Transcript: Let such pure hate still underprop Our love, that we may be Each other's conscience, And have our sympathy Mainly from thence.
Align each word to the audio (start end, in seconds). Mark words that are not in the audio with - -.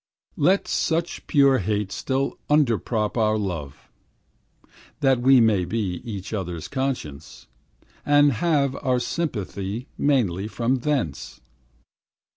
Let 0.37 0.67
such 0.67 1.27
pure 1.27 1.59
hate 1.59 1.91
still 1.91 2.39
underprop 2.49 3.17
Our 3.17 3.37
love, 3.37 3.87
that 5.01 5.21
we 5.21 5.39
may 5.39 5.63
be 5.63 6.01
Each 6.03 6.33
other's 6.33 6.67
conscience, 6.67 7.45
And 8.03 8.31
have 8.31 8.75
our 8.77 8.99
sympathy 8.99 9.89
Mainly 9.99 10.47
from 10.47 10.77
thence. 10.77 11.39